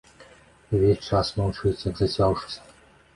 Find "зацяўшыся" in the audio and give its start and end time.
1.99-2.61